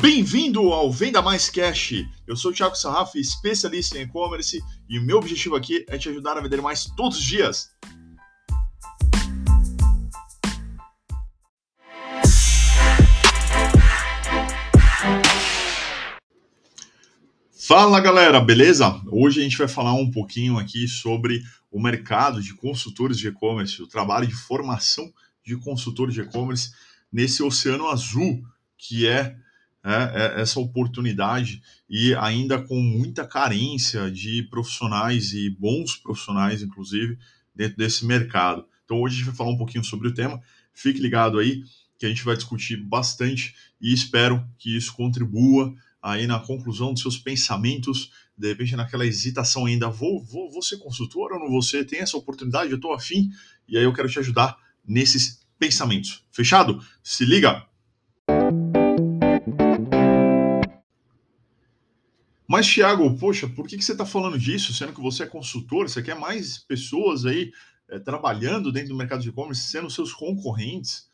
Bem-vindo 0.00 0.72
ao 0.72 0.92
Venda 0.92 1.20
Mais 1.20 1.50
Cash. 1.50 2.04
Eu 2.24 2.36
sou 2.36 2.52
o 2.52 2.54
Thiago 2.54 2.76
Sarraf, 2.76 3.16
especialista 3.16 3.98
em 3.98 4.02
e-commerce, 4.02 4.62
e 4.88 4.96
o 4.96 5.02
meu 5.02 5.18
objetivo 5.18 5.56
aqui 5.56 5.84
é 5.88 5.98
te 5.98 6.08
ajudar 6.08 6.38
a 6.38 6.40
vender 6.40 6.62
mais 6.62 6.84
todos 6.96 7.18
os 7.18 7.24
dias. 7.24 7.68
Fala 17.66 17.98
galera, 17.98 18.40
beleza? 18.40 19.02
Hoje 19.10 19.40
a 19.40 19.42
gente 19.42 19.58
vai 19.58 19.66
falar 19.66 19.94
um 19.94 20.12
pouquinho 20.12 20.58
aqui 20.58 20.86
sobre 20.86 21.42
o 21.72 21.82
mercado 21.82 22.40
de 22.40 22.54
consultores 22.54 23.18
de 23.18 23.26
e-commerce, 23.26 23.82
o 23.82 23.88
trabalho 23.88 24.28
de 24.28 24.34
formação 24.34 25.12
de 25.44 25.56
consultor 25.56 26.08
de 26.08 26.20
e-commerce 26.20 26.70
nesse 27.12 27.42
oceano 27.42 27.88
azul 27.88 28.40
que 28.76 29.04
é 29.04 29.36
é, 29.88 30.36
é, 30.36 30.42
essa 30.42 30.60
oportunidade 30.60 31.62
e 31.88 32.14
ainda 32.16 32.60
com 32.60 32.78
muita 32.78 33.26
carência 33.26 34.10
de 34.10 34.42
profissionais 34.50 35.32
e 35.32 35.48
bons 35.48 35.96
profissionais, 35.96 36.62
inclusive, 36.62 37.18
dentro 37.54 37.78
desse 37.78 38.04
mercado. 38.04 38.66
Então, 38.84 39.00
hoje 39.00 39.14
a 39.14 39.18
gente 39.18 39.26
vai 39.28 39.34
falar 39.34 39.50
um 39.50 39.56
pouquinho 39.56 39.82
sobre 39.82 40.08
o 40.08 40.12
tema. 40.12 40.42
Fique 40.74 41.00
ligado 41.00 41.38
aí, 41.38 41.62
que 41.98 42.04
a 42.04 42.08
gente 42.10 42.22
vai 42.22 42.36
discutir 42.36 42.76
bastante 42.76 43.54
e 43.80 43.94
espero 43.94 44.46
que 44.58 44.76
isso 44.76 44.92
contribua 44.92 45.74
aí 46.02 46.26
na 46.26 46.38
conclusão 46.38 46.92
dos 46.92 47.00
seus 47.00 47.16
pensamentos, 47.16 48.12
de 48.36 48.46
repente 48.46 48.76
naquela 48.76 49.06
hesitação 49.06 49.64
ainda, 49.64 49.88
vou, 49.88 50.22
vou, 50.22 50.50
vou 50.50 50.62
ser 50.62 50.76
consultor 50.76 51.32
ou 51.32 51.40
não 51.40 51.48
vou 51.48 51.62
ser? 51.62 51.86
Tem 51.86 52.00
essa 52.00 52.16
oportunidade, 52.18 52.70
eu 52.70 52.76
estou 52.76 52.92
afim, 52.92 53.30
e 53.66 53.78
aí 53.78 53.84
eu 53.84 53.92
quero 53.94 54.08
te 54.08 54.18
ajudar 54.18 54.54
nesses 54.86 55.40
pensamentos. 55.58 56.22
Fechado? 56.30 56.78
Se 57.02 57.24
liga! 57.24 57.67
Mas, 62.48 62.66
Thiago, 62.66 63.14
poxa, 63.18 63.46
por 63.46 63.68
que, 63.68 63.76
que 63.76 63.84
você 63.84 63.92
está 63.92 64.06
falando 64.06 64.38
disso, 64.38 64.72
sendo 64.72 64.94
que 64.94 65.02
você 65.02 65.24
é 65.24 65.26
consultor, 65.26 65.86
você 65.86 66.02
quer 66.02 66.18
mais 66.18 66.56
pessoas 66.56 67.26
aí 67.26 67.52
é, 67.90 67.98
trabalhando 67.98 68.72
dentro 68.72 68.88
do 68.88 68.96
mercado 68.96 69.20
de 69.20 69.28
e-commerce, 69.28 69.68
sendo 69.68 69.90
seus 69.90 70.14
concorrentes? 70.14 71.10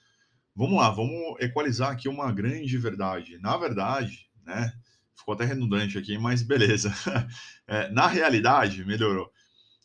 Vamos 0.54 0.78
lá, 0.78 0.88
vamos 0.90 1.36
equalizar 1.40 1.90
aqui 1.90 2.08
uma 2.08 2.30
grande 2.30 2.78
verdade. 2.78 3.36
Na 3.40 3.56
verdade, 3.56 4.30
né? 4.46 4.72
Ficou 5.16 5.34
até 5.34 5.44
redundante 5.44 5.98
aqui, 5.98 6.16
mas 6.16 6.42
beleza. 6.42 6.94
É, 7.66 7.90
na 7.90 8.06
realidade, 8.06 8.84
melhorou. 8.84 9.32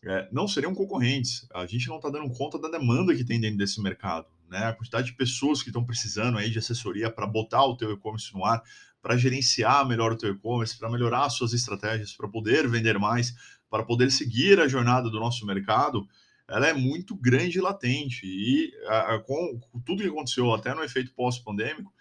É, 0.04 0.28
não 0.34 0.50
seriam 0.50 0.76
concorrentes. 0.76 1.48
A 1.54 1.66
gente 1.66 1.88
não 1.88 1.96
está 1.96 2.10
dando 2.10 2.30
conta 2.34 2.60
da 2.60 2.68
demanda 2.68 3.16
que 3.16 3.24
tem 3.24 3.40
dentro 3.40 3.58
desse 3.58 3.82
mercado. 3.82 4.28
Né? 4.50 4.66
A 4.66 4.74
quantidade 4.74 5.08
de 5.08 5.14
pessoas 5.14 5.64
que 5.64 5.70
estão 5.70 5.86
precisando 5.86 6.38
aí 6.38 6.50
de 6.50 6.60
assessoria 6.60 7.10
para 7.10 7.26
botar 7.26 7.64
o 7.64 7.78
teu 7.78 7.94
e-commerce 7.94 8.34
no 8.34 8.44
ar, 8.44 8.62
para 9.02 9.18
gerenciar 9.18 9.88
melhor 9.88 10.12
o 10.12 10.18
teu 10.18 10.32
e-commerce, 10.32 10.78
para 10.78 10.90
melhorar 10.90 11.30
suas 11.30 11.54
estratégias, 11.54 12.14
para 12.14 12.28
poder 12.28 12.68
vender 12.68 12.98
mais, 13.00 13.34
para 13.70 13.84
poder 13.84 14.12
seguir 14.12 14.60
a 14.60 14.68
jornada 14.68 15.10
do 15.10 15.20
nosso 15.20 15.46
mercado, 15.46 16.08
ela 16.48 16.68
é 16.68 16.74
muito 16.74 17.16
grande 17.16 17.58
e 17.58 17.62
latente. 17.62 18.26
E 18.26 18.74
a, 18.88 19.20
com, 19.20 19.60
com 19.60 19.80
tudo 19.82 20.02
que 20.02 20.10
aconteceu, 20.10 20.54
até 20.54 20.74
no 20.74 20.84
efeito 20.84 21.14
pós-pandêmico, 21.14 21.94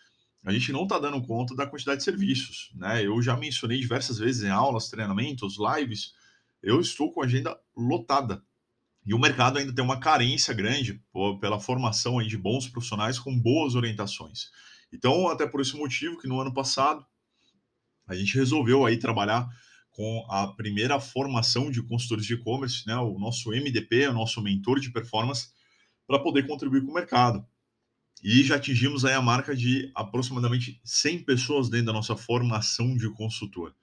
a 0.45 0.53
gente 0.53 0.73
não 0.73 0.85
está 0.85 0.99
dando 0.99 1.21
conta 1.23 1.55
da 1.55 1.67
quantidade 1.67 1.99
de 1.99 2.05
serviços. 2.05 2.71
Né? 2.75 3.05
Eu 3.05 3.21
já 3.21 3.37
mencionei 3.37 3.79
diversas 3.79 4.19
vezes 4.19 4.43
em 4.43 4.51
aulas, 4.51 4.89
treinamentos, 4.89 5.57
lives, 5.59 6.15
eu 6.63 6.81
estou 6.81 7.13
com 7.13 7.23
a 7.23 7.27
agenda 7.27 7.59
lotada. 7.77 8.43
E 9.05 9.15
o 9.15 9.19
mercado 9.19 9.59
ainda 9.59 9.75
tem 9.75 9.85
uma 9.85 10.01
carência 10.01 10.53
grande 10.53 11.03
pela 11.41 11.61
formação 11.61 12.19
aí 12.19 12.27
de 12.27 12.37
bons 12.37 12.69
profissionais 12.69 13.19
com 13.19 13.39
boas 13.39 13.75
orientações. 13.75 14.51
Então, 14.93 15.29
até 15.29 15.47
por 15.47 15.61
esse 15.61 15.77
motivo 15.77 16.19
que 16.19 16.29
no 16.29 16.41
ano 16.41 16.53
passado 16.53 17.05
a 18.07 18.15
gente 18.15 18.35
resolveu 18.35 18.87
aí 18.87 18.97
trabalhar 18.97 19.49
com 19.91 20.27
a 20.31 20.47
primeira 20.47 20.99
formação 21.01 21.71
de 21.71 21.83
consultores 21.83 22.25
de 22.25 22.35
e-commerce, 22.35 22.87
né, 22.87 22.97
o 22.97 23.19
nosso 23.19 23.51
MDP, 23.51 24.09
o 24.09 24.13
nosso 24.13 24.41
mentor 24.41 24.81
de 24.81 24.91
performance, 24.91 25.49
para 26.07 26.19
poder 26.21 26.47
contribuir 26.47 26.83
com 26.85 26.91
o 26.91 26.95
mercado. 26.95 27.45
E 28.23 28.43
já 28.43 28.57
atingimos 28.57 29.05
aí 29.05 29.15
a 29.15 29.23
marca 29.23 29.55
de 29.55 29.91
aproximadamente 29.95 30.81
100 30.85 31.25
pessoas 31.25 31.69
dentro 31.69 31.87
da 31.87 31.93
nossa 31.93 32.17
formação 32.17 32.97
de 32.97 33.09
consultor. 33.11 33.75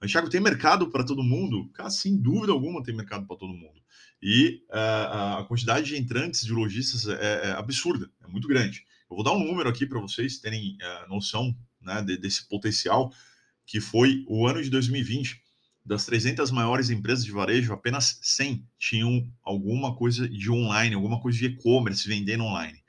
Mas, 0.00 0.12
Thiago, 0.12 0.28
tem 0.28 0.40
mercado 0.40 0.90
para 0.90 1.04
todo 1.04 1.22
mundo? 1.22 1.70
Cara, 1.72 1.90
sem 1.90 2.16
dúvida 2.16 2.52
alguma 2.52 2.82
tem 2.82 2.94
mercado 2.94 3.26
para 3.26 3.36
todo 3.36 3.52
mundo. 3.52 3.80
E 4.22 4.62
uh, 4.70 5.40
a 5.40 5.44
quantidade 5.48 5.86
de 5.86 5.96
entrantes 5.96 6.44
de 6.44 6.52
lojistas 6.52 7.06
é, 7.08 7.48
é 7.48 7.50
absurda, 7.52 8.10
é 8.22 8.28
muito 8.28 8.46
grande. 8.46 8.84
Eu 9.08 9.16
vou 9.16 9.24
dar 9.24 9.32
um 9.32 9.44
número 9.44 9.68
aqui 9.68 9.86
para 9.86 10.00
vocês 10.00 10.38
terem 10.38 10.76
uh, 10.82 11.08
noção 11.08 11.56
né, 11.80 12.02
de, 12.02 12.16
desse 12.16 12.48
potencial, 12.48 13.12
que 13.64 13.80
foi 13.80 14.24
o 14.28 14.46
ano 14.46 14.62
de 14.62 14.68
2020. 14.68 15.40
Das 15.84 16.04
300 16.04 16.50
maiores 16.50 16.90
empresas 16.90 17.24
de 17.24 17.30
varejo, 17.30 17.72
apenas 17.72 18.18
100 18.20 18.66
tinham 18.76 19.32
alguma 19.44 19.94
coisa 19.94 20.28
de 20.28 20.50
online, 20.50 20.96
alguma 20.96 21.20
coisa 21.20 21.38
de 21.38 21.46
e-commerce 21.46 22.08
vendendo 22.08 22.42
online. 22.42 22.82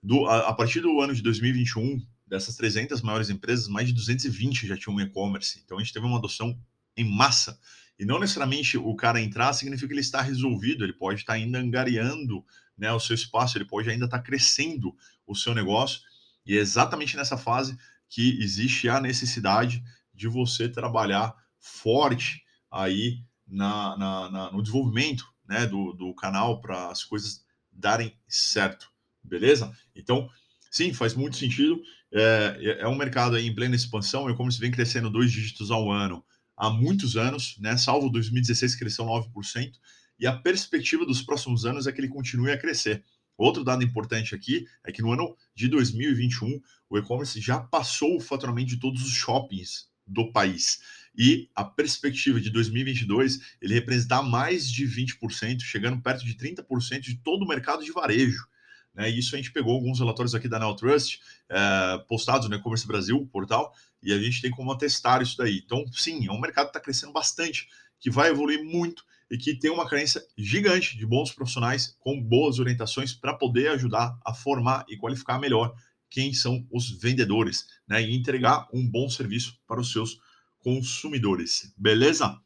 Do, 0.00 0.26
a, 0.26 0.48
a, 0.48 0.54
partir 0.54 0.80
do 0.80 1.00
ano 1.00 1.12
de 1.12 1.20
2021, 1.20 2.00
dessas 2.24 2.54
300 2.54 3.02
maiores 3.02 3.28
empresas, 3.28 3.66
mais 3.66 3.88
de 3.88 3.92
220 3.94 4.68
já 4.68 4.76
tinham 4.76 5.00
e-commerce. 5.00 5.60
Então 5.64 5.78
a 5.78 5.82
gente 5.82 5.92
teve 5.92 6.06
uma 6.06 6.18
adoção 6.18 6.56
em 6.96 7.04
massa. 7.04 7.58
E 7.98 8.04
não 8.04 8.20
necessariamente 8.20 8.78
o 8.78 8.94
cara 8.94 9.20
entrar 9.20 9.52
significa 9.52 9.88
que 9.88 9.94
ele 9.94 10.00
está 10.00 10.22
resolvido, 10.22 10.84
ele 10.84 10.92
pode 10.92 11.20
estar 11.20 11.32
ainda 11.32 11.58
angariando 11.58 12.44
né, 12.78 12.92
o 12.92 13.00
seu 13.00 13.14
espaço, 13.14 13.58
ele 13.58 13.64
pode 13.64 13.90
ainda 13.90 14.04
estar 14.04 14.20
crescendo 14.20 14.94
o 15.26 15.34
seu 15.34 15.54
negócio. 15.54 16.00
E 16.46 16.56
é 16.56 16.60
exatamente 16.60 17.16
nessa 17.16 17.36
fase 17.36 17.76
que 18.08 18.38
existe 18.40 18.88
a 18.88 19.00
necessidade 19.00 19.82
de 20.14 20.28
você 20.28 20.68
trabalhar 20.68 21.34
forte 21.58 22.42
aí 22.70 23.22
na, 23.46 23.96
na, 23.96 24.30
na 24.30 24.52
no 24.52 24.62
desenvolvimento 24.62 25.26
né, 25.46 25.66
do, 25.66 25.92
do 25.92 26.14
canal 26.14 26.60
para 26.60 26.90
as 26.90 27.02
coisas 27.02 27.44
darem 27.72 28.16
certo, 28.28 28.90
beleza? 29.22 29.72
Então, 29.94 30.28
sim, 30.70 30.92
faz 30.92 31.14
muito 31.14 31.36
sentido. 31.36 31.80
É, 32.12 32.78
é 32.80 32.88
um 32.88 32.96
mercado 32.96 33.36
aí 33.36 33.46
em 33.46 33.54
plena 33.54 33.76
expansão, 33.76 34.28
e 34.30 34.36
como 34.36 34.50
se 34.50 34.60
vem 34.60 34.70
crescendo 34.70 35.10
dois 35.10 35.30
dígitos 35.30 35.70
ao 35.70 35.90
ano 35.90 36.24
há 36.56 36.68
muitos 36.70 37.16
anos, 37.16 37.56
né? 37.58 37.76
Salvo 37.76 38.10
2016 38.10 38.74
que 38.74 38.80
cresceu 38.80 39.04
9%, 39.04 39.72
e 40.18 40.26
a 40.26 40.36
perspectiva 40.36 41.06
dos 41.06 41.22
próximos 41.22 41.64
anos 41.64 41.86
é 41.86 41.92
que 41.92 42.00
ele 42.00 42.08
continue 42.08 42.50
a 42.50 42.58
crescer. 42.58 43.04
Outro 43.36 43.62
dado 43.62 43.84
importante 43.84 44.34
aqui 44.34 44.66
é 44.84 44.90
que 44.90 45.00
no 45.00 45.12
ano 45.12 45.36
de 45.54 45.68
2021, 45.68 46.60
o 46.90 46.98
e-commerce 46.98 47.40
já 47.40 47.60
passou 47.60 48.16
o 48.16 48.20
faturamento 48.20 48.68
de 48.68 48.80
todos 48.80 49.02
os 49.02 49.12
shoppings 49.12 49.88
do 50.04 50.32
país. 50.32 50.80
E 51.16 51.48
a 51.54 51.64
perspectiva 51.64 52.40
de 52.40 52.50
2022, 52.50 53.38
ele 53.60 53.74
representar 53.74 54.22
mais 54.22 54.70
de 54.70 54.84
20%, 54.86 55.60
chegando 55.60 56.02
perto 56.02 56.24
de 56.24 56.34
30% 56.34 57.00
de 57.00 57.16
todo 57.16 57.44
o 57.44 57.48
mercado 57.48 57.84
de 57.84 57.92
varejo. 57.92 58.46
Né? 58.94 59.08
Isso 59.10 59.34
a 59.34 59.38
gente 59.38 59.52
pegou 59.52 59.74
alguns 59.74 60.00
relatórios 60.00 60.34
aqui 60.34 60.48
da 60.48 60.58
Neltrust, 60.58 61.20
é, 61.48 61.98
postados 62.08 62.48
no 62.48 62.56
E-Commerce 62.56 62.86
Brasil, 62.86 63.28
portal, 63.32 63.72
e 64.02 64.12
a 64.12 64.18
gente 64.18 64.42
tem 64.42 64.50
como 64.50 64.72
atestar 64.72 65.22
isso 65.22 65.36
daí. 65.36 65.62
Então, 65.64 65.84
sim, 65.92 66.26
é 66.26 66.32
um 66.32 66.40
mercado 66.40 66.66
que 66.66 66.70
está 66.70 66.80
crescendo 66.80 67.12
bastante, 67.12 67.68
que 68.00 68.10
vai 68.10 68.30
evoluir 68.30 68.64
muito 68.64 69.04
e 69.30 69.36
que 69.36 69.54
tem 69.54 69.70
uma 69.70 69.88
carência 69.88 70.24
gigante 70.36 70.96
de 70.96 71.06
bons 71.06 71.32
profissionais 71.32 71.96
com 72.00 72.20
boas 72.20 72.58
orientações 72.58 73.12
para 73.12 73.34
poder 73.34 73.68
ajudar 73.68 74.18
a 74.24 74.32
formar 74.32 74.84
e 74.88 74.96
qualificar 74.96 75.38
melhor 75.38 75.74
quem 76.10 76.32
são 76.32 76.66
os 76.70 76.90
vendedores, 76.90 77.66
né? 77.86 78.02
E 78.02 78.16
entregar 78.16 78.66
um 78.72 78.88
bom 78.88 79.08
serviço 79.10 79.58
para 79.66 79.80
os 79.80 79.92
seus 79.92 80.18
consumidores. 80.60 81.72
Beleza? 81.76 82.40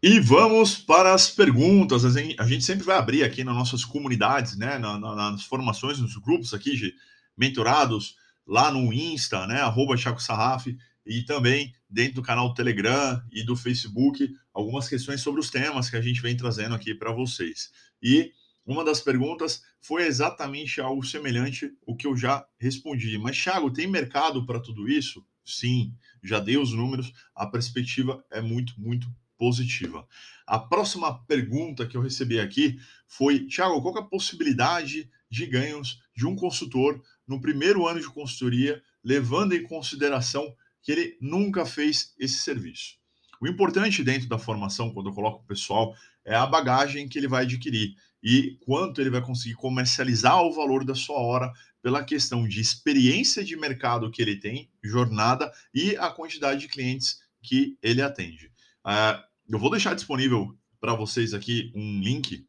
E 0.00 0.20
vamos 0.20 0.76
para 0.76 1.12
as 1.12 1.28
perguntas. 1.28 2.04
A 2.04 2.46
gente 2.46 2.64
sempre 2.64 2.84
vai 2.84 2.96
abrir 2.96 3.24
aqui 3.24 3.42
nas 3.42 3.56
nossas 3.56 3.84
comunidades, 3.84 4.56
né? 4.56 4.78
nas 4.78 5.42
formações, 5.42 5.98
nos 5.98 6.16
grupos 6.16 6.54
aqui 6.54 6.76
de 6.76 6.94
mentorados, 7.36 8.14
lá 8.46 8.70
no 8.70 8.92
Insta, 8.92 9.44
né? 9.48 9.60
Arroba 9.60 9.96
Chaco 9.96 10.22
Sarraf 10.22 10.68
e 11.08 11.22
também 11.22 11.74
dentro 11.88 12.16
do 12.16 12.22
canal 12.22 12.50
do 12.50 12.54
Telegram 12.54 13.20
e 13.32 13.42
do 13.42 13.56
Facebook, 13.56 14.30
algumas 14.52 14.86
questões 14.86 15.22
sobre 15.22 15.40
os 15.40 15.48
temas 15.48 15.88
que 15.88 15.96
a 15.96 16.02
gente 16.02 16.20
vem 16.20 16.36
trazendo 16.36 16.74
aqui 16.74 16.94
para 16.94 17.10
vocês. 17.10 17.72
E 18.02 18.30
uma 18.66 18.84
das 18.84 19.00
perguntas 19.00 19.62
foi 19.80 20.06
exatamente 20.06 20.82
algo 20.82 21.02
semelhante 21.02 21.72
o 21.86 21.96
que 21.96 22.06
eu 22.06 22.14
já 22.14 22.46
respondi. 22.58 23.16
Mas, 23.16 23.42
Thiago, 23.42 23.72
tem 23.72 23.86
mercado 23.86 24.44
para 24.44 24.60
tudo 24.60 24.86
isso? 24.86 25.24
Sim, 25.42 25.94
já 26.22 26.38
dei 26.38 26.58
os 26.58 26.74
números, 26.74 27.10
a 27.34 27.46
perspectiva 27.46 28.22
é 28.30 28.42
muito, 28.42 28.78
muito 28.78 29.10
positiva. 29.38 30.06
A 30.46 30.58
próxima 30.58 31.24
pergunta 31.24 31.86
que 31.86 31.96
eu 31.96 32.02
recebi 32.02 32.38
aqui 32.38 32.78
foi: 33.06 33.46
Thiago, 33.46 33.80
qual 33.80 33.96
é 33.96 34.00
a 34.00 34.04
possibilidade 34.04 35.10
de 35.30 35.46
ganhos 35.46 36.02
de 36.14 36.26
um 36.26 36.36
consultor 36.36 37.02
no 37.26 37.40
primeiro 37.40 37.86
ano 37.86 38.00
de 38.00 38.08
consultoria, 38.08 38.82
levando 39.02 39.54
em 39.54 39.62
consideração 39.62 40.54
que 40.88 40.92
ele 40.92 41.18
nunca 41.20 41.66
fez 41.66 42.14
esse 42.18 42.38
serviço. 42.38 42.94
O 43.38 43.46
importante 43.46 44.02
dentro 44.02 44.26
da 44.26 44.38
formação, 44.38 44.90
quando 44.90 45.10
eu 45.10 45.14
coloco 45.14 45.42
o 45.42 45.46
pessoal, 45.46 45.94
é 46.24 46.34
a 46.34 46.46
bagagem 46.46 47.06
que 47.06 47.18
ele 47.18 47.28
vai 47.28 47.42
adquirir 47.42 47.94
e 48.22 48.56
quanto 48.64 48.98
ele 48.98 49.10
vai 49.10 49.20
conseguir 49.20 49.54
comercializar 49.54 50.42
o 50.42 50.50
valor 50.50 50.86
da 50.86 50.94
sua 50.94 51.18
hora 51.18 51.52
pela 51.82 52.02
questão 52.02 52.48
de 52.48 52.58
experiência 52.58 53.44
de 53.44 53.54
mercado 53.54 54.10
que 54.10 54.22
ele 54.22 54.36
tem, 54.36 54.70
jornada 54.82 55.52
e 55.74 55.94
a 55.98 56.08
quantidade 56.08 56.60
de 56.60 56.68
clientes 56.68 57.20
que 57.42 57.76
ele 57.82 58.00
atende. 58.00 58.46
Uh, 58.82 59.22
eu 59.46 59.58
vou 59.58 59.70
deixar 59.70 59.92
disponível 59.92 60.58
para 60.80 60.94
vocês 60.94 61.34
aqui 61.34 61.70
um 61.74 62.00
link, 62.00 62.46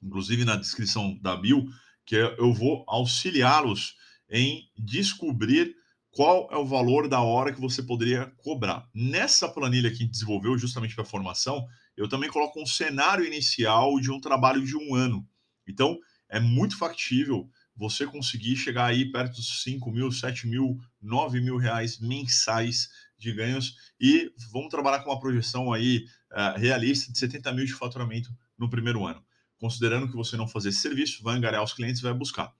inclusive 0.00 0.44
na 0.44 0.54
descrição 0.54 1.18
da 1.20 1.34
bio, 1.34 1.66
que 2.04 2.14
eu 2.14 2.54
vou 2.54 2.84
auxiliá-los 2.86 3.96
em 4.30 4.70
descobrir 4.78 5.74
qual 6.16 6.48
é 6.50 6.56
o 6.56 6.64
valor 6.64 7.08
da 7.08 7.20
hora 7.20 7.52
que 7.52 7.60
você 7.60 7.82
poderia 7.82 8.32
cobrar. 8.38 8.88
Nessa 8.94 9.46
planilha 9.46 9.92
que 9.92 10.06
desenvolveu 10.06 10.56
justamente 10.56 10.94
para 10.94 11.04
a 11.04 11.06
formação, 11.06 11.66
eu 11.94 12.08
também 12.08 12.30
coloco 12.30 12.58
um 12.58 12.64
cenário 12.64 13.22
inicial 13.22 14.00
de 14.00 14.10
um 14.10 14.18
trabalho 14.18 14.64
de 14.64 14.74
um 14.74 14.94
ano. 14.94 15.28
Então, 15.68 15.98
é 16.30 16.40
muito 16.40 16.78
factível 16.78 17.50
você 17.76 18.06
conseguir 18.06 18.56
chegar 18.56 18.86
aí 18.86 19.12
perto 19.12 19.36
dos 19.36 19.62
5 19.62 19.92
mil, 19.92 20.10
7 20.10 20.46
mil, 20.46 20.78
9 21.02 21.38
mil 21.42 21.58
reais 21.58 21.98
mensais 22.00 22.88
de 23.18 23.30
ganhos 23.34 23.74
e 24.00 24.32
vamos 24.50 24.70
trabalhar 24.70 25.00
com 25.00 25.10
uma 25.10 25.20
projeção 25.20 25.70
aí 25.70 26.06
uh, 26.32 26.58
realista 26.58 27.12
de 27.12 27.18
70 27.18 27.52
mil 27.52 27.66
de 27.66 27.74
faturamento 27.74 28.30
no 28.58 28.70
primeiro 28.70 29.04
ano. 29.04 29.22
Considerando 29.58 30.08
que 30.08 30.16
você 30.16 30.34
não 30.34 30.48
fazer 30.48 30.70
esse 30.70 30.80
serviço, 30.80 31.22
vai 31.22 31.36
angariar 31.36 31.62
os 31.62 31.74
clientes 31.74 32.00
vai 32.00 32.14
buscar. 32.14 32.54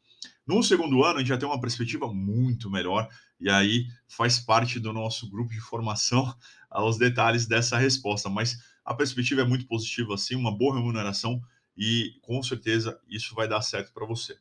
No 0.46 0.62
segundo 0.62 1.02
ano, 1.02 1.16
a 1.16 1.18
gente 1.18 1.28
já 1.28 1.38
tem 1.38 1.48
uma 1.48 1.60
perspectiva 1.60 2.06
muito 2.12 2.70
melhor, 2.70 3.08
e 3.40 3.50
aí 3.50 3.88
faz 4.06 4.38
parte 4.38 4.78
do 4.78 4.92
nosso 4.92 5.28
grupo 5.28 5.52
de 5.52 5.60
formação 5.60 6.32
aos 6.70 6.96
detalhes 6.96 7.46
dessa 7.46 7.76
resposta. 7.76 8.28
Mas 8.28 8.56
a 8.84 8.94
perspectiva 8.94 9.40
é 9.40 9.44
muito 9.44 9.66
positiva, 9.66 10.14
assim, 10.14 10.36
uma 10.36 10.56
boa 10.56 10.76
remuneração, 10.76 11.42
e 11.76 12.16
com 12.22 12.40
certeza 12.44 12.98
isso 13.08 13.34
vai 13.34 13.48
dar 13.48 13.60
certo 13.60 13.92
para 13.92 14.06
você. 14.06 14.38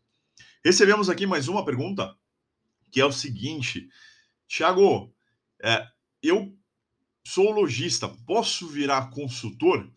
Recebemos 0.64 1.10
aqui 1.10 1.26
mais 1.26 1.48
uma 1.48 1.66
pergunta, 1.66 2.16
que 2.92 3.02
é 3.02 3.06
o 3.06 3.12
seguinte: 3.12 3.90
Tiago, 4.48 5.12
é, 5.60 5.88
eu 6.22 6.56
sou 7.26 7.52
lojista, 7.52 8.08
posso 8.28 8.68
virar 8.68 9.10
consultor? 9.10 9.92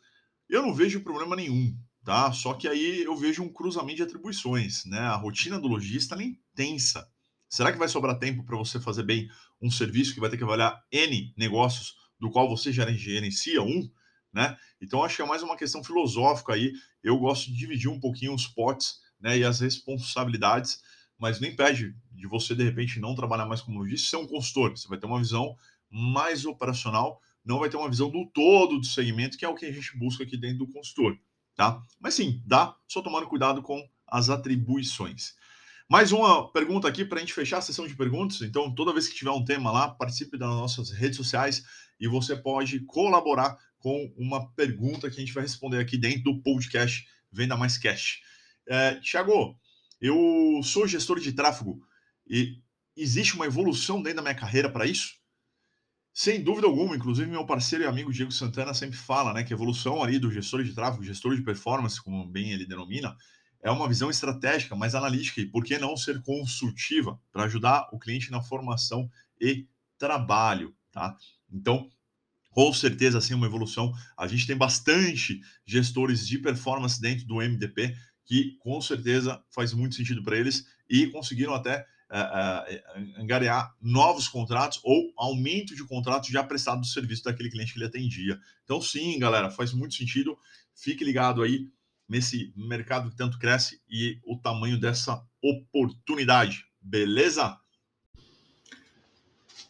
Eu 0.48 0.62
não 0.62 0.72
vejo 0.72 1.02
problema 1.02 1.36
nenhum 1.36 1.78
tá? 2.08 2.32
Só 2.32 2.54
que 2.54 2.66
aí 2.66 3.02
eu 3.02 3.14
vejo 3.14 3.42
um 3.42 3.52
cruzamento 3.52 3.96
de 3.96 4.02
atribuições, 4.02 4.86
né? 4.86 4.98
A 4.98 5.16
rotina 5.16 5.60
do 5.60 5.68
lojista 5.68 6.14
é 6.14 6.22
intensa. 6.22 7.06
Será 7.50 7.70
que 7.70 7.76
vai 7.76 7.86
sobrar 7.86 8.18
tempo 8.18 8.42
para 8.46 8.56
você 8.56 8.80
fazer 8.80 9.02
bem 9.02 9.28
um 9.60 9.70
serviço 9.70 10.14
que 10.14 10.20
vai 10.20 10.30
ter 10.30 10.38
que 10.38 10.42
avaliar 10.42 10.82
N 10.90 11.34
negócios, 11.36 11.96
do 12.18 12.30
qual 12.30 12.48
você 12.48 12.72
gerencia 12.72 13.62
um, 13.62 13.86
né? 14.32 14.56
Então 14.80 15.04
acho 15.04 15.16
que 15.16 15.22
é 15.22 15.26
mais 15.26 15.42
uma 15.42 15.54
questão 15.54 15.84
filosófica 15.84 16.54
aí. 16.54 16.72
Eu 17.04 17.18
gosto 17.18 17.52
de 17.52 17.58
dividir 17.58 17.90
um 17.90 18.00
pouquinho 18.00 18.32
os 18.32 18.46
potes, 18.46 19.00
né, 19.20 19.36
e 19.36 19.44
as 19.44 19.60
responsabilidades, 19.60 20.80
mas 21.18 21.38
não 21.38 21.48
impede 21.48 21.94
de 22.10 22.26
você 22.26 22.54
de 22.54 22.64
repente 22.64 22.98
não 22.98 23.14
trabalhar 23.14 23.44
mais 23.44 23.60
como 23.60 23.80
lojista, 23.80 24.08
ser 24.08 24.16
um 24.16 24.26
consultor. 24.26 24.70
Você 24.70 24.88
vai 24.88 24.96
ter 24.96 25.06
uma 25.06 25.18
visão 25.18 25.54
mais 25.90 26.46
operacional, 26.46 27.20
não 27.44 27.58
vai 27.58 27.68
ter 27.68 27.76
uma 27.76 27.90
visão 27.90 28.10
do 28.10 28.24
todo 28.32 28.78
do 28.78 28.86
segmento, 28.86 29.36
que 29.36 29.44
é 29.44 29.48
o 29.48 29.54
que 29.54 29.66
a 29.66 29.72
gente 29.72 29.94
busca 29.98 30.24
aqui 30.24 30.38
dentro 30.38 30.60
do 30.64 30.72
consultor 30.72 31.18
tá? 31.58 31.84
Mas 31.98 32.14
sim, 32.14 32.40
dá, 32.46 32.76
só 32.86 33.02
tomando 33.02 33.26
cuidado 33.26 33.60
com 33.62 33.84
as 34.06 34.30
atribuições. 34.30 35.34
Mais 35.90 36.12
uma 36.12 36.52
pergunta 36.52 36.86
aqui 36.86 37.04
para 37.04 37.18
a 37.18 37.20
gente 37.20 37.34
fechar 37.34 37.58
a 37.58 37.60
sessão 37.60 37.84
de 37.84 37.96
perguntas. 37.96 38.40
Então, 38.42 38.72
toda 38.72 38.92
vez 38.92 39.08
que 39.08 39.16
tiver 39.16 39.32
um 39.32 39.44
tema 39.44 39.72
lá, 39.72 39.88
participe 39.88 40.38
das 40.38 40.48
nossas 40.48 40.92
redes 40.92 41.16
sociais 41.16 41.64
e 41.98 42.06
você 42.06 42.36
pode 42.36 42.78
colaborar 42.84 43.58
com 43.80 44.08
uma 44.16 44.48
pergunta 44.52 45.10
que 45.10 45.16
a 45.16 45.20
gente 45.20 45.32
vai 45.32 45.42
responder 45.42 45.80
aqui 45.80 45.98
dentro 45.98 46.22
do 46.22 46.40
podcast 46.40 47.08
Venda 47.32 47.56
Mais 47.56 47.76
Cash. 47.76 48.20
É, 48.68 48.94
Tiago, 49.00 49.58
eu 50.00 50.60
sou 50.62 50.86
gestor 50.86 51.18
de 51.18 51.32
tráfego 51.32 51.82
e 52.30 52.62
existe 52.96 53.34
uma 53.34 53.46
evolução 53.46 54.00
dentro 54.00 54.18
da 54.18 54.22
minha 54.22 54.34
carreira 54.34 54.70
para 54.70 54.86
isso? 54.86 55.17
Sem 56.20 56.42
dúvida 56.42 56.66
alguma, 56.66 56.96
inclusive 56.96 57.30
meu 57.30 57.46
parceiro 57.46 57.84
e 57.84 57.86
amigo 57.86 58.12
Diego 58.12 58.32
Santana 58.32 58.74
sempre 58.74 58.96
fala, 58.96 59.32
né, 59.32 59.44
que 59.44 59.52
a 59.52 59.56
evolução 59.56 60.02
ali 60.02 60.18
do 60.18 60.32
gestor 60.32 60.64
de 60.64 60.74
tráfego, 60.74 61.04
gestor 61.04 61.36
de 61.36 61.42
performance, 61.42 62.02
como 62.02 62.26
bem 62.26 62.50
ele 62.50 62.66
denomina, 62.66 63.16
é 63.62 63.70
uma 63.70 63.86
visão 63.86 64.10
estratégica, 64.10 64.74
mais 64.74 64.96
analítica 64.96 65.40
e 65.40 65.46
por 65.46 65.62
que 65.62 65.78
não 65.78 65.96
ser 65.96 66.20
consultiva 66.22 67.20
para 67.30 67.44
ajudar 67.44 67.88
o 67.92 68.00
cliente 68.00 68.32
na 68.32 68.42
formação 68.42 69.08
e 69.40 69.68
trabalho, 69.96 70.74
tá? 70.90 71.16
Então, 71.52 71.88
com 72.50 72.72
certeza, 72.72 73.18
assim, 73.18 73.34
uma 73.34 73.46
evolução. 73.46 73.92
A 74.16 74.26
gente 74.26 74.44
tem 74.44 74.56
bastante 74.56 75.40
gestores 75.64 76.26
de 76.26 76.40
performance 76.40 77.00
dentro 77.00 77.24
do 77.26 77.36
MDP 77.36 77.94
que 78.24 78.56
com 78.58 78.80
certeza 78.80 79.40
faz 79.50 79.72
muito 79.72 79.94
sentido 79.94 80.24
para 80.24 80.36
eles 80.36 80.66
e 80.90 81.06
conseguiram 81.06 81.54
até 81.54 81.86
uh, 82.10 83.20
angariar 83.20 83.74
novos 83.80 84.28
contratos 84.28 84.80
ou 84.82 85.12
aumento 85.16 85.74
de 85.74 85.84
contratos 85.84 86.30
já 86.30 86.42
prestado 86.42 86.80
do 86.80 86.86
serviço 86.86 87.24
daquele 87.24 87.50
cliente 87.50 87.72
que 87.72 87.78
ele 87.78 87.86
atendia. 87.86 88.40
Então, 88.64 88.80
sim, 88.80 89.18
galera, 89.18 89.50
faz 89.50 89.72
muito 89.72 89.94
sentido. 89.94 90.38
Fique 90.74 91.04
ligado 91.04 91.42
aí 91.42 91.68
nesse 92.08 92.52
mercado 92.56 93.10
que 93.10 93.16
tanto 93.16 93.38
cresce 93.38 93.80
e 93.88 94.18
o 94.24 94.38
tamanho 94.38 94.80
dessa 94.80 95.22
oportunidade. 95.42 96.64
Beleza? 96.80 97.58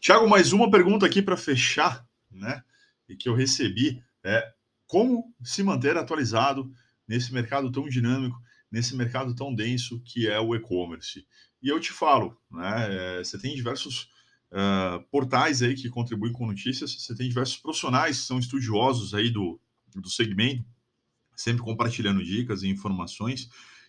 Tiago, 0.01 0.29
mais 0.29 0.53
uma 0.53 0.71
pergunta 0.71 1.05
aqui 1.05 1.21
para 1.21 1.37
fechar, 1.37 2.07
né? 2.31 2.63
E 3.09 3.17
que 3.17 3.29
eu 3.29 3.35
recebi 3.35 4.03
é 4.23 4.53
como 4.87 5.35
se 5.43 5.63
manter 5.63 5.97
atualizado 5.97 6.73
nesse 7.07 7.33
mercado 7.33 7.73
tão 7.73 7.89
dinâmico, 7.89 8.41
nesse 8.71 8.95
mercado 8.95 9.35
tão 9.35 9.53
denso 9.53 10.01
que 10.05 10.29
é 10.29 10.39
o 10.39 10.55
e-commerce. 10.55 11.27
E 11.63 11.69
eu 11.69 11.81
te 11.81 11.93
falo, 11.93 12.37
né? 12.51 13.19
É, 13.19 13.25
você 13.25 13.39
tem 13.39 13.55
diversos 13.55 14.11
uh, 14.53 15.03
portais 15.11 15.63
aí 15.63 15.75
que 15.75 15.89
contribuem 15.89 16.33
com 16.33 16.47
notícias, 16.47 16.93
você 16.93 17.15
tem 17.15 17.29
diversos 17.29 17.57
profissionais 17.57 18.21
que 18.21 18.27
são 18.27 18.39
estudiosos 18.39 19.15
aí 19.15 19.31
do, 19.31 19.61
do 19.95 20.09
segmento, 20.09 20.65
sempre 21.37 21.63
compartilhando 21.63 22.23
dicas 22.23 22.63
e 22.63 22.69
informações. 22.69 23.49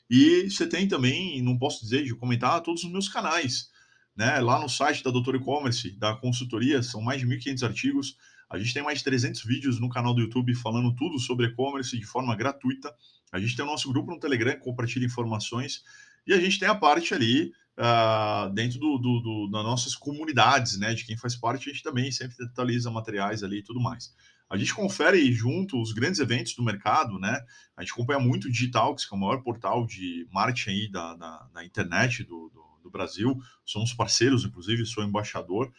E 0.10 0.50
você 0.50 0.66
tem 0.66 0.88
também, 0.88 1.42
não 1.42 1.57
posso 1.57 1.81
dizer 1.81 2.04
de 2.04 2.16
comentar, 2.16 2.62
todos 2.62 2.83
os 2.83 2.92
meus 2.92 3.07
canais. 3.07 3.69
Né? 4.15 4.39
Lá 4.39 4.60
no 4.60 4.68
site 4.68 5.04
da 5.04 5.12
Doutor 5.12 5.36
E-Commerce, 5.36 5.92
da 5.92 6.15
consultoria, 6.15 6.81
são 6.81 7.01
mais 7.01 7.22
de 7.22 7.27
1.500 7.27 7.63
artigos. 7.63 8.18
A 8.50 8.57
gente 8.57 8.74
tem 8.74 8.81
mais 8.81 8.98
de 8.98 9.04
300 9.04 9.44
vídeos 9.45 9.80
no 9.80 9.88
canal 9.88 10.13
do 10.13 10.22
YouTube 10.22 10.56
falando 10.56 10.94
tudo 10.95 11.19
sobre 11.19 11.45
e-commerce 11.45 11.98
de 11.98 12.05
forma 12.05 12.36
gratuita. 12.36 12.94
A 13.32 13.39
gente 13.39 13.55
tem 13.55 13.63
o 13.63 13.67
nosso 13.67 13.88
grupo 13.89 14.12
no 14.12 14.20
Telegram 14.20 14.53
que 14.53 14.62
compartilha 14.62 15.05
informações. 15.05 15.84
E 16.29 16.33
a 16.33 16.39
gente 16.39 16.59
tem 16.59 16.67
a 16.67 16.75
parte 16.75 17.12
ali 17.12 17.51
uh, 17.75 18.53
dentro 18.53 18.77
do, 18.77 19.00
do, 19.00 19.19
do, 19.19 19.50
das 19.51 19.63
nossas 19.63 19.95
comunidades, 19.95 20.77
né? 20.77 20.93
De 20.93 21.03
quem 21.03 21.17
faz 21.17 21.36
parte, 21.36 21.67
a 21.67 21.74
gente 21.74 21.81
também 21.81 22.12
sempre 22.12 22.36
atualiza 22.45 22.91
materiais 22.91 23.41
ali 23.41 23.57
e 23.57 23.63
tudo 23.63 23.79
mais. 23.79 24.13
A 24.48 24.55
gente 24.55 24.71
confere 24.71 25.33
junto 25.33 25.81
os 25.81 25.91
grandes 25.91 26.19
eventos 26.19 26.53
do 26.53 26.62
mercado, 26.62 27.17
né? 27.17 27.43
A 27.75 27.81
gente 27.81 27.93
acompanha 27.93 28.19
muito 28.19 28.48
o 28.48 28.51
Digitalx, 28.51 29.05
que 29.05 29.15
é 29.15 29.17
o 29.17 29.19
maior 29.19 29.41
portal 29.41 29.88
de 29.88 30.27
marketing 30.31 30.69
aí 30.69 30.91
da, 30.91 31.15
da, 31.15 31.50
da 31.51 31.65
internet 31.65 32.24
do, 32.24 32.51
do, 32.53 32.79
do, 32.83 32.91
Brasil. 32.91 33.36
Somos 33.65 33.91
parceiros, 33.91 34.45
inclusive, 34.45 34.86
sou 34.86 35.03
embaixador. 35.03 35.74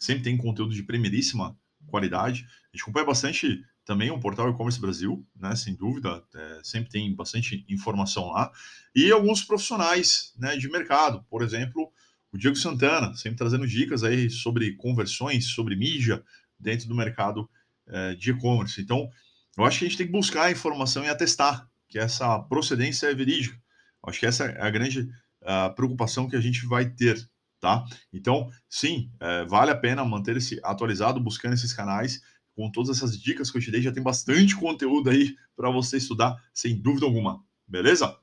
Sempre 0.00 0.24
tem 0.24 0.36
conteúdo 0.36 0.74
de 0.74 0.82
primeiríssima 0.82 1.56
qualidade. 1.86 2.44
A 2.72 2.76
gente 2.76 2.82
acompanha 2.82 3.06
bastante 3.06 3.64
também 3.84 4.10
um 4.10 4.20
portal 4.20 4.48
e-commerce 4.50 4.80
Brasil, 4.80 5.26
né? 5.34 5.54
Sem 5.56 5.74
dúvida, 5.74 6.22
é, 6.34 6.60
sempre 6.62 6.90
tem 6.90 7.14
bastante 7.14 7.64
informação 7.68 8.30
lá. 8.30 8.50
E 8.94 9.10
alguns 9.10 9.42
profissionais 9.42 10.32
né, 10.38 10.56
de 10.56 10.68
mercado, 10.68 11.24
por 11.28 11.42
exemplo, 11.42 11.92
o 12.32 12.38
Diego 12.38 12.56
Santana, 12.56 13.14
sempre 13.14 13.38
trazendo 13.38 13.66
dicas 13.66 14.04
aí 14.04 14.30
sobre 14.30 14.74
conversões, 14.76 15.46
sobre 15.46 15.76
mídia 15.76 16.22
dentro 16.58 16.88
do 16.88 16.94
mercado 16.94 17.48
é, 17.86 18.14
de 18.14 18.30
e-commerce. 18.30 18.80
Então, 18.80 19.10
eu 19.56 19.64
acho 19.64 19.78
que 19.78 19.84
a 19.84 19.88
gente 19.88 19.98
tem 19.98 20.06
que 20.06 20.12
buscar 20.12 20.44
a 20.44 20.50
informação 20.50 21.04
e 21.04 21.08
atestar 21.08 21.68
que 21.88 21.98
essa 21.98 22.38
procedência 22.38 23.08
é 23.08 23.14
verídica. 23.14 23.54
Eu 24.02 24.10
acho 24.10 24.18
que 24.18 24.26
essa 24.26 24.44
é 24.44 24.62
a 24.62 24.70
grande 24.70 25.00
uh, 25.42 25.74
preocupação 25.74 26.28
que 26.28 26.34
a 26.34 26.40
gente 26.40 26.66
vai 26.66 26.88
ter, 26.88 27.22
tá? 27.60 27.84
Então, 28.10 28.50
sim, 28.68 29.12
é, 29.20 29.44
vale 29.44 29.70
a 29.70 29.76
pena 29.76 30.04
manter-se 30.04 30.58
atualizado, 30.64 31.20
buscando 31.20 31.52
esses 31.52 31.72
canais 31.72 32.22
com 32.54 32.70
todas 32.70 32.96
essas 32.96 33.18
dicas 33.18 33.50
que 33.50 33.58
eu 33.58 33.62
te 33.62 33.70
dei, 33.70 33.82
já 33.82 33.92
tem 33.92 34.02
bastante 34.02 34.54
conteúdo 34.56 35.10
aí 35.10 35.36
para 35.56 35.70
você 35.70 35.96
estudar, 35.96 36.42
sem 36.52 36.76
dúvida 36.76 37.06
alguma. 37.06 37.42
Beleza? 37.66 38.16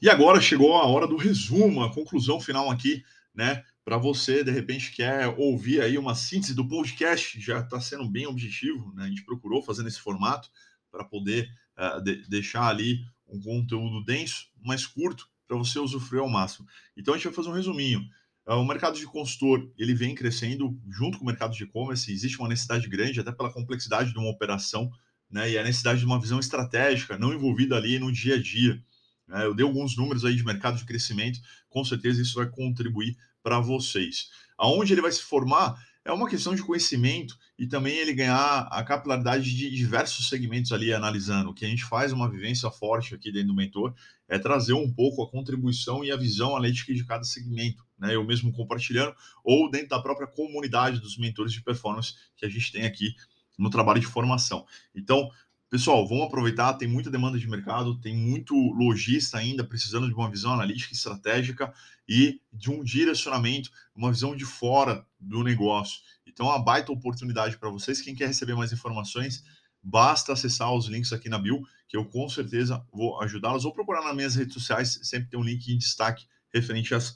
E 0.00 0.08
agora 0.08 0.40
chegou 0.40 0.76
a 0.76 0.86
hora 0.86 1.06
do 1.06 1.16
resumo, 1.16 1.82
a 1.82 1.92
conclusão 1.92 2.40
final 2.40 2.70
aqui, 2.70 3.04
né? 3.34 3.64
Para 3.84 3.96
você, 3.96 4.44
de 4.44 4.50
repente, 4.50 4.92
quer 4.92 5.26
ouvir 5.38 5.80
aí 5.80 5.96
uma 5.96 6.14
síntese 6.14 6.54
do 6.54 6.68
podcast, 6.68 7.40
já 7.40 7.60
está 7.60 7.80
sendo 7.80 8.08
bem 8.08 8.26
objetivo, 8.26 8.92
né? 8.94 9.04
A 9.04 9.08
gente 9.08 9.24
procurou 9.24 9.62
fazer 9.62 9.82
nesse 9.82 10.00
formato 10.00 10.50
para 10.90 11.04
poder 11.04 11.50
uh, 11.76 12.00
de 12.02 12.28
deixar 12.28 12.68
ali 12.68 13.04
um 13.26 13.40
conteúdo 13.40 14.04
denso, 14.04 14.46
mais 14.62 14.86
curto, 14.86 15.28
para 15.46 15.56
você 15.56 15.78
usufruir 15.78 16.22
ao 16.22 16.28
máximo. 16.28 16.66
Então 16.96 17.14
a 17.14 17.16
gente 17.16 17.26
vai 17.26 17.34
fazer 17.34 17.48
um 17.48 17.54
resuminho. 17.54 18.06
Uh, 18.48 18.54
o 18.54 18.64
mercado 18.64 18.98
de 18.98 19.04
consultor 19.04 19.70
ele 19.76 19.92
vem 19.92 20.14
crescendo 20.14 20.74
junto 20.88 21.18
com 21.18 21.24
o 21.24 21.26
mercado 21.26 21.54
de 21.54 21.64
e-commerce. 21.64 22.10
Existe 22.10 22.38
uma 22.38 22.48
necessidade 22.48 22.88
grande, 22.88 23.20
até 23.20 23.30
pela 23.30 23.52
complexidade 23.52 24.10
de 24.10 24.18
uma 24.18 24.30
operação, 24.30 24.90
né? 25.30 25.50
E 25.50 25.58
a 25.58 25.62
necessidade 25.62 26.00
de 26.00 26.06
uma 26.06 26.18
visão 26.18 26.40
estratégica, 26.40 27.18
não 27.18 27.34
envolvida 27.34 27.76
ali 27.76 27.98
no 27.98 28.10
dia 28.10 28.36
a 28.36 28.42
dia. 28.42 28.82
Né? 29.26 29.44
Eu 29.44 29.54
dei 29.54 29.66
alguns 29.66 29.94
números 29.98 30.24
aí 30.24 30.34
de 30.34 30.42
mercado 30.42 30.78
de 30.78 30.86
crescimento, 30.86 31.38
com 31.68 31.84
certeza 31.84 32.22
isso 32.22 32.36
vai 32.36 32.48
contribuir 32.48 33.18
para 33.42 33.60
vocês. 33.60 34.30
Aonde 34.56 34.94
ele 34.94 35.02
vai 35.02 35.12
se 35.12 35.20
formar 35.20 35.76
é 36.08 36.12
uma 36.12 36.26
questão 36.26 36.54
de 36.54 36.62
conhecimento 36.62 37.38
e 37.58 37.66
também 37.66 37.94
ele 37.94 38.14
ganhar 38.14 38.66
a 38.70 38.82
capilaridade 38.82 39.54
de 39.54 39.70
diversos 39.70 40.30
segmentos 40.30 40.72
ali 40.72 40.90
analisando. 40.90 41.50
O 41.50 41.54
que 41.54 41.66
a 41.66 41.68
gente 41.68 41.84
faz 41.84 42.14
uma 42.14 42.30
vivência 42.30 42.70
forte 42.70 43.14
aqui 43.14 43.30
dentro 43.30 43.48
do 43.48 43.54
mentor 43.54 43.94
é 44.26 44.38
trazer 44.38 44.72
um 44.72 44.90
pouco 44.90 45.22
a 45.22 45.30
contribuição 45.30 46.02
e 46.02 46.10
a 46.10 46.16
visão 46.16 46.56
analítica 46.56 46.94
de 46.94 47.04
cada 47.04 47.24
segmento, 47.24 47.84
né? 47.98 48.14
Eu 48.14 48.24
mesmo 48.24 48.50
compartilhando 48.50 49.14
ou 49.44 49.70
dentro 49.70 49.88
da 49.88 50.00
própria 50.00 50.26
comunidade 50.26 50.98
dos 50.98 51.18
mentores 51.18 51.52
de 51.52 51.62
performance 51.62 52.14
que 52.38 52.46
a 52.46 52.48
gente 52.48 52.72
tem 52.72 52.86
aqui 52.86 53.14
no 53.58 53.68
trabalho 53.68 54.00
de 54.00 54.06
formação. 54.06 54.64
Então, 54.94 55.28
Pessoal, 55.70 56.08
vamos 56.08 56.24
aproveitar, 56.24 56.72
tem 56.74 56.88
muita 56.88 57.10
demanda 57.10 57.38
de 57.38 57.46
mercado, 57.46 58.00
tem 58.00 58.16
muito 58.16 58.54
lojista 58.54 59.36
ainda 59.36 59.62
precisando 59.62 60.08
de 60.08 60.14
uma 60.14 60.30
visão 60.30 60.54
analítica 60.54 60.94
estratégica 60.94 61.74
e 62.08 62.40
de 62.50 62.70
um 62.70 62.82
direcionamento, 62.82 63.70
uma 63.94 64.10
visão 64.10 64.34
de 64.34 64.46
fora 64.46 65.04
do 65.20 65.44
negócio. 65.44 66.00
Então, 66.26 66.46
é 66.46 66.50
uma 66.50 66.64
baita 66.64 66.90
oportunidade 66.90 67.58
para 67.58 67.68
vocês. 67.68 68.00
Quem 68.00 68.14
quer 68.14 68.28
receber 68.28 68.54
mais 68.54 68.72
informações, 68.72 69.44
basta 69.82 70.32
acessar 70.32 70.72
os 70.72 70.86
links 70.86 71.12
aqui 71.12 71.28
na 71.28 71.38
bio, 71.38 71.62
que 71.86 71.98
eu 71.98 72.06
com 72.06 72.26
certeza 72.30 72.82
vou 72.90 73.20
ajudá-los, 73.20 73.66
ou 73.66 73.72
procurar 73.72 74.02
nas 74.02 74.16
minhas 74.16 74.36
redes 74.36 74.54
sociais, 74.54 74.98
sempre 75.02 75.28
tem 75.28 75.38
um 75.38 75.44
link 75.44 75.68
em 75.68 75.76
destaque 75.76 76.26
referente 76.50 76.94
às 76.94 77.14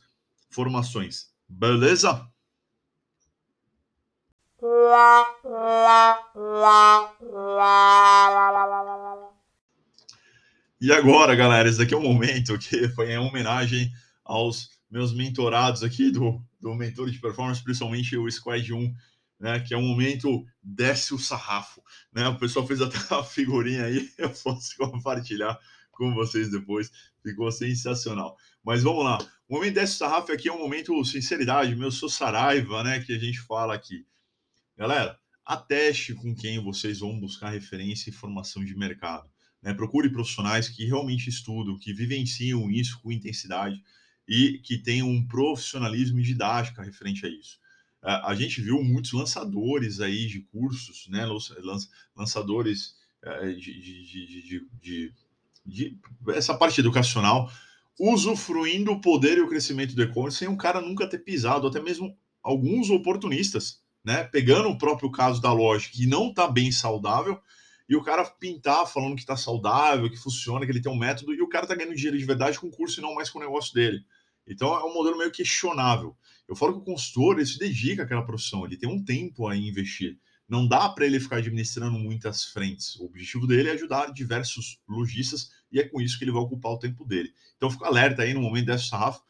formações. 0.50 1.28
Beleza? 1.48 2.30
E 10.80 10.92
agora, 10.92 11.36
galera, 11.36 11.68
esse 11.68 11.78
daqui 11.78 11.94
é 11.94 11.96
o 11.96 12.02
momento 12.02 12.58
que 12.58 12.88
foi 12.88 13.12
em 13.12 13.18
homenagem 13.18 13.92
aos 14.24 14.70
meus 14.90 15.14
mentorados 15.14 15.84
aqui 15.84 16.10
do, 16.10 16.42
do 16.60 16.74
Mentor 16.74 17.08
de 17.08 17.20
Performance, 17.20 17.62
principalmente 17.62 18.16
o 18.16 18.28
Squad 18.28 18.72
1, 18.72 18.94
né, 19.38 19.60
que 19.60 19.74
é 19.74 19.76
um 19.76 19.86
momento 19.86 20.44
desce 20.62 21.14
o 21.14 21.18
sarrafo. 21.18 21.80
Né? 22.12 22.26
O 22.28 22.36
pessoal 22.36 22.66
fez 22.66 22.80
até 22.82 22.98
uma 23.14 23.22
figurinha 23.22 23.84
aí, 23.84 24.10
eu 24.18 24.30
posso 24.30 24.76
compartilhar 24.76 25.58
com 25.92 26.12
vocês 26.14 26.50
depois, 26.50 26.90
ficou 27.22 27.50
sensacional. 27.52 28.36
Mas 28.64 28.82
vamos 28.82 29.04
lá, 29.04 29.18
o 29.48 29.54
momento 29.54 29.74
desce 29.74 29.94
o 29.94 29.98
sarrafo 29.98 30.32
aqui 30.32 30.48
é 30.48 30.52
um 30.52 30.58
momento 30.58 31.04
sinceridade, 31.04 31.76
meu 31.76 31.90
sou 31.90 32.08
Saraiva, 32.08 32.82
né, 32.82 33.00
que 33.00 33.14
a 33.14 33.18
gente 33.18 33.40
fala 33.40 33.72
aqui. 33.72 34.04
Galera, 34.82 35.16
ateste 35.46 36.12
com 36.12 36.34
quem 36.34 36.58
vocês 36.58 36.98
vão 36.98 37.16
buscar 37.16 37.50
referência 37.50 38.10
e 38.10 38.12
informação 38.12 38.64
de 38.64 38.76
mercado. 38.76 39.30
Né? 39.62 39.72
Procure 39.72 40.10
profissionais 40.10 40.68
que 40.68 40.84
realmente 40.84 41.30
estudam, 41.30 41.78
que 41.78 41.92
vivenciam 41.92 42.68
isso 42.68 43.00
com 43.00 43.12
intensidade 43.12 43.80
e 44.26 44.58
que 44.58 44.76
tenham 44.76 45.08
um 45.08 45.24
profissionalismo 45.24 46.18
e 46.18 46.24
didática 46.24 46.82
referente 46.82 47.24
a 47.24 47.28
isso. 47.28 47.60
A 48.02 48.34
gente 48.34 48.60
viu 48.60 48.82
muitos 48.82 49.12
lançadores 49.12 50.00
aí 50.00 50.26
de 50.26 50.40
cursos, 50.40 51.06
né? 51.08 51.24
lançadores 52.16 52.96
de, 53.56 53.80
de, 53.80 54.66
de, 54.80 55.14
de, 55.64 55.98
essa 56.30 56.58
parte 56.58 56.80
educacional, 56.80 57.48
usufruindo 58.00 58.90
o 58.90 59.00
poder 59.00 59.38
e 59.38 59.42
o 59.42 59.48
crescimento 59.48 59.94
do 59.94 60.02
e-commerce 60.02 60.38
sem 60.38 60.48
um 60.48 60.56
cara 60.56 60.80
nunca 60.80 61.06
ter 61.06 61.18
pisado, 61.18 61.68
até 61.68 61.80
mesmo 61.80 62.18
alguns 62.42 62.90
oportunistas 62.90 63.80
né? 64.04 64.24
Pegando 64.24 64.68
o 64.68 64.78
próprio 64.78 65.10
caso 65.10 65.40
da 65.40 65.52
loja 65.52 65.88
que 65.90 66.06
não 66.06 66.28
está 66.28 66.48
bem 66.48 66.72
saudável 66.72 67.40
e 67.88 67.96
o 67.96 68.02
cara 68.02 68.24
pintar 68.24 68.86
falando 68.86 69.14
que 69.14 69.20
está 69.20 69.36
saudável, 69.36 70.10
que 70.10 70.16
funciona, 70.16 70.64
que 70.64 70.72
ele 70.72 70.80
tem 70.80 70.90
um 70.90 70.98
método 70.98 71.34
e 71.34 71.42
o 71.42 71.48
cara 71.48 71.64
está 71.64 71.74
ganhando 71.74 71.94
dinheiro 71.94 72.18
de 72.18 72.24
verdade 72.24 72.58
com 72.58 72.68
o 72.68 72.70
curso 72.70 73.00
e 73.00 73.02
não 73.02 73.14
mais 73.14 73.30
com 73.30 73.38
o 73.38 73.42
negócio 73.42 73.74
dele. 73.74 74.04
Então 74.46 74.74
é 74.74 74.84
um 74.84 74.94
modelo 74.94 75.18
meio 75.18 75.30
questionável. 75.30 76.16
Eu 76.48 76.56
falo 76.56 76.74
que 76.74 76.80
o 76.80 76.84
consultor 76.84 77.36
ele 77.36 77.46
se 77.46 77.58
dedica 77.58 78.02
àquela 78.02 78.24
profissão, 78.24 78.64
ele 78.64 78.76
tem 78.76 78.88
um 78.88 79.02
tempo 79.02 79.46
a 79.46 79.56
investir. 79.56 80.18
Não 80.48 80.66
dá 80.66 80.88
para 80.88 81.06
ele 81.06 81.20
ficar 81.20 81.36
administrando 81.36 81.98
muitas 81.98 82.44
frentes. 82.44 82.96
O 82.96 83.06
objetivo 83.06 83.46
dele 83.46 83.70
é 83.70 83.72
ajudar 83.72 84.12
diversos 84.12 84.80
lojistas 84.88 85.50
e 85.70 85.80
é 85.80 85.88
com 85.88 86.00
isso 86.00 86.18
que 86.18 86.24
ele 86.24 86.32
vai 86.32 86.42
ocupar 86.42 86.72
o 86.72 86.78
tempo 86.78 87.04
dele. 87.04 87.32
Então 87.56 87.70
fica 87.70 87.86
alerta 87.86 88.22
aí 88.22 88.34
no 88.34 88.42
momento 88.42 88.66
dessa 88.66 88.84
sarrafo 88.84 89.22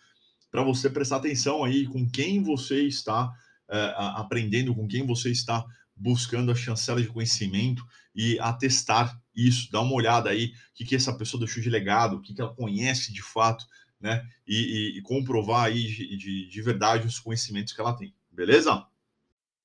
para 0.50 0.62
você 0.62 0.90
prestar 0.90 1.16
atenção 1.16 1.62
aí 1.62 1.86
com 1.86 2.08
quem 2.08 2.42
você 2.42 2.82
está 2.82 3.32
uh, 3.72 4.20
aprendendo 4.20 4.74
com 4.74 4.86
quem 4.86 5.06
você 5.06 5.30
está 5.30 5.64
buscando 5.96 6.52
a 6.52 6.54
chancela 6.54 7.00
de 7.00 7.08
conhecimento 7.08 7.84
e 8.14 8.38
atestar 8.40 9.18
isso, 9.34 9.70
dar 9.70 9.80
uma 9.80 9.94
olhada 9.94 10.30
aí, 10.30 10.46
o 10.46 10.74
que, 10.74 10.84
que 10.84 10.96
essa 10.96 11.12
pessoa 11.12 11.40
deixou 11.40 11.62
de 11.62 11.70
legado, 11.70 12.16
o 12.16 12.20
que, 12.20 12.34
que 12.34 12.40
ela 12.40 12.54
conhece 12.54 13.12
de 13.12 13.22
fato, 13.22 13.64
né? 14.00 14.26
E, 14.46 14.56
e, 14.94 14.98
e 14.98 15.02
comprovar 15.02 15.66
aí 15.66 15.86
de, 15.86 16.16
de, 16.16 16.48
de 16.48 16.62
verdade 16.62 17.06
os 17.06 17.18
conhecimentos 17.18 17.72
que 17.72 17.80
ela 17.80 17.94
tem, 17.94 18.14
beleza? 18.30 18.84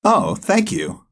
Oh, 0.04 0.36
thank 0.36 0.74
you. 0.74 1.06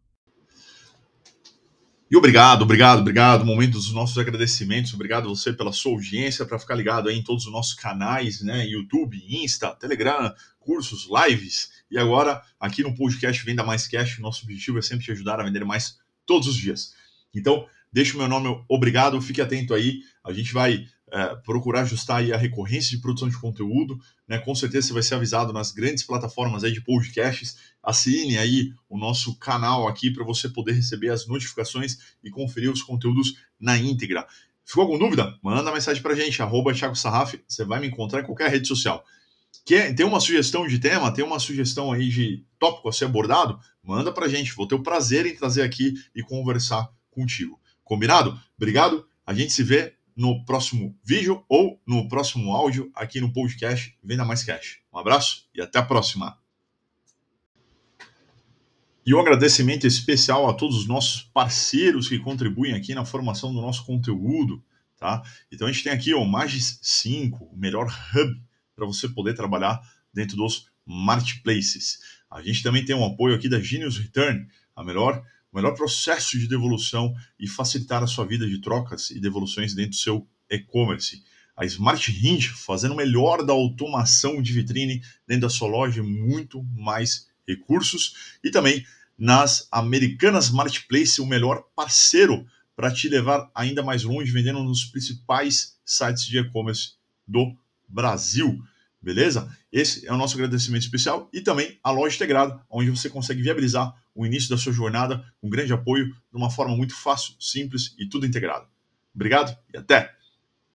E 2.09 2.15
obrigado, 2.15 2.61
obrigado, 2.61 2.99
obrigado. 2.99 3.43
Momento 3.43 3.73
dos 3.73 3.91
nossos 3.91 4.17
agradecimentos. 4.17 4.93
Obrigado 4.93 5.27
você 5.27 5.51
pela 5.51 5.73
sua 5.73 5.91
audiência, 5.91 6.45
para 6.45 6.59
ficar 6.59 6.75
ligado 6.75 7.09
aí 7.09 7.17
em 7.17 7.23
todos 7.23 7.47
os 7.47 7.51
nossos 7.51 7.73
canais, 7.73 8.41
né? 8.41 8.65
YouTube, 8.65 9.21
Insta, 9.27 9.75
Telegram, 9.75 10.31
cursos, 10.59 11.09
lives. 11.09 11.71
E 11.89 11.97
agora, 11.97 12.41
aqui 12.59 12.83
no 12.83 12.95
podcast 12.95 13.43
Venda 13.45 13.63
Mais 13.63 13.87
Cash, 13.87 14.19
nosso 14.19 14.43
objetivo 14.43 14.79
é 14.79 14.81
sempre 14.81 15.05
te 15.05 15.11
ajudar 15.11 15.39
a 15.39 15.43
vender 15.43 15.63
mais 15.63 15.97
todos 16.25 16.47
os 16.47 16.55
dias. 16.55 16.93
Então, 17.33 17.67
deixa 17.91 18.15
o 18.15 18.17
meu 18.17 18.27
nome 18.27 18.63
obrigado, 18.67 19.21
fique 19.21 19.41
atento 19.41 19.73
aí. 19.73 20.01
A 20.23 20.33
gente 20.33 20.51
vai 20.51 20.87
é, 21.11 21.35
procurar 21.35 21.81
ajustar 21.81 22.17
aí 22.17 22.33
a 22.33 22.37
recorrência 22.37 22.95
de 22.95 23.01
produção 23.01 23.29
de 23.29 23.39
conteúdo, 23.39 23.99
né? 24.27 24.39
Com 24.39 24.55
certeza 24.55 24.87
você 24.87 24.93
vai 24.93 25.03
ser 25.03 25.15
avisado 25.15 25.53
nas 25.53 25.71
grandes 25.71 26.03
plataformas 26.03 26.63
aí 26.63 26.71
de 26.71 26.81
podcasts. 26.81 27.57
Assine 27.83 28.37
aí 28.37 28.73
o 28.89 28.97
nosso 28.97 29.37
canal 29.37 29.87
aqui 29.87 30.09
para 30.09 30.23
você 30.23 30.49
poder 30.49 30.73
receber 30.73 31.09
as 31.09 31.27
notificações 31.27 31.99
e 32.23 32.31
conferir 32.31 32.71
os 32.71 32.81
conteúdos 32.81 33.37
na 33.59 33.77
íntegra. 33.77 34.25
Ficou 34.65 34.81
alguma 34.81 34.99
dúvida? 34.99 35.37
Manda 35.43 35.71
mensagem 35.71 36.01
para 36.01 36.13
a 36.13 36.15
gente, 36.15 36.41
arroba 36.41 36.73
Thiago 36.73 36.95
Sarraf, 36.95 37.35
você 37.47 37.63
vai 37.63 37.79
me 37.79 37.87
encontrar 37.87 38.21
em 38.21 38.25
qualquer 38.25 38.49
rede 38.49 38.67
social. 38.67 39.05
Quer, 39.65 39.93
tem 39.93 40.05
uma 40.05 40.19
sugestão 40.19 40.67
de 40.67 40.79
tema, 40.79 41.13
tem 41.13 41.23
uma 41.23 41.39
sugestão 41.39 41.91
aí 41.91 42.09
de 42.09 42.43
tópico 42.57 42.89
a 42.89 42.91
ser 42.91 43.05
abordado? 43.05 43.59
Manda 43.83 44.11
para 44.11 44.25
a 44.25 44.29
gente, 44.29 44.53
vou 44.53 44.67
ter 44.67 44.75
o 44.75 44.83
prazer 44.83 45.25
em 45.25 45.35
trazer 45.35 45.61
aqui 45.61 45.93
e 46.15 46.23
conversar 46.23 46.89
contigo. 47.11 47.59
Combinado? 47.83 48.39
Obrigado, 48.57 49.07
a 49.25 49.33
gente 49.33 49.53
se 49.53 49.63
vê 49.63 49.93
no 50.15 50.43
próximo 50.45 50.97
vídeo 51.03 51.43
ou 51.49 51.79
no 51.85 52.07
próximo 52.07 52.53
áudio 52.53 52.89
aqui 52.95 53.19
no 53.19 53.33
podcast 53.33 53.95
Venda 54.03 54.23
Mais 54.23 54.43
Cash. 54.43 54.79
Um 54.91 54.97
abraço 54.97 55.47
e 55.53 55.61
até 55.61 55.79
a 55.79 55.83
próxima. 55.83 56.37
E 59.05 59.13
um 59.13 59.19
agradecimento 59.19 59.85
especial 59.85 60.49
a 60.49 60.53
todos 60.53 60.77
os 60.77 60.87
nossos 60.87 61.21
parceiros 61.21 62.07
que 62.07 62.17
contribuem 62.17 62.73
aqui 62.73 62.95
na 62.95 63.05
formação 63.05 63.53
do 63.53 63.61
nosso 63.61 63.85
conteúdo, 63.85 64.63
tá? 64.97 65.21
Então 65.51 65.67
a 65.67 65.71
gente 65.71 65.83
tem 65.83 65.93
aqui 65.93 66.13
o 66.13 66.25
Magis 66.25 66.79
5, 66.81 67.45
o 67.45 67.55
melhor 67.55 67.85
hub 68.15 68.41
para 68.75 68.85
você 68.85 69.07
poder 69.07 69.33
trabalhar 69.33 69.79
dentro 70.13 70.35
dos 70.35 70.67
marketplaces. 70.85 71.99
A 72.29 72.41
gente 72.41 72.61
também 72.61 72.83
tem 72.83 72.95
um 72.95 73.05
apoio 73.05 73.35
aqui 73.35 73.47
da 73.47 73.59
Genius 73.59 73.97
Return, 73.97 74.47
a 74.75 74.83
melhor 74.83 75.23
o 75.51 75.55
melhor 75.55 75.73
processo 75.73 76.37
de 76.37 76.49
devolução 76.49 77.15
e 77.39 77.47
facilitar 77.47 78.03
a 78.03 78.07
sua 78.07 78.25
vida 78.25 78.45
de 78.45 78.59
trocas 78.59 79.09
e 79.09 79.21
devoluções 79.21 79.73
dentro 79.73 79.91
do 79.91 79.95
seu 79.95 80.27
e-commerce. 80.49 81.23
A 81.55 81.63
Smart 81.63 82.11
Hinge 82.11 82.49
fazendo 82.49 82.91
o 82.91 82.97
melhor 82.97 83.41
da 83.45 83.53
automação 83.53 84.41
de 84.41 84.51
vitrine 84.51 85.01
dentro 85.25 85.43
da 85.43 85.49
sua 85.49 85.69
loja, 85.69 86.03
muito 86.03 86.61
mais 86.75 87.29
recursos. 87.47 88.35
E 88.43 88.51
também 88.51 88.85
nas 89.17 89.69
Americanas 89.71 90.49
Marketplace, 90.49 91.21
o 91.21 91.25
melhor 91.25 91.63
parceiro 91.73 92.45
para 92.75 92.91
te 92.91 93.07
levar 93.07 93.49
ainda 93.55 93.81
mais 93.81 94.03
longe, 94.03 94.33
vendendo 94.33 94.61
nos 94.61 94.83
principais 94.83 95.79
sites 95.85 96.25
de 96.25 96.37
e-commerce 96.37 96.95
do 97.25 97.55
Brasil. 97.87 98.57
Beleza? 99.01 99.55
Esse 99.71 100.07
é 100.07 100.11
o 100.11 100.17
nosso 100.17 100.35
agradecimento 100.35 100.81
especial 100.81 101.29
e 101.31 101.41
também 101.41 101.77
a 101.83 101.91
loja 101.91 102.15
integrada, 102.15 102.59
onde 102.69 102.89
você 102.89 103.09
consegue 103.09 103.41
viabilizar 103.41 103.93
o 104.15 104.25
início 104.25 104.49
da 104.49 104.57
sua 104.57 104.73
jornada 104.73 105.23
com 105.39 105.49
grande 105.49 105.73
apoio, 105.73 106.07
de 106.07 106.37
uma 106.37 106.49
forma 106.49 106.75
muito 106.75 106.95
fácil, 106.95 107.35
simples 107.39 107.93
e 107.99 108.07
tudo 108.07 108.25
integrado. 108.25 108.67
Obrigado 109.13 109.55
e 109.73 109.77
até! 109.77 110.15